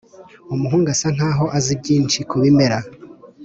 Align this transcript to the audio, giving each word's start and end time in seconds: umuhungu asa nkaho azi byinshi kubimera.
umuhungu 0.53 0.87
asa 0.95 1.07
nkaho 1.15 1.45
azi 1.57 1.73
byinshi 1.81 2.17
kubimera. 2.29 2.77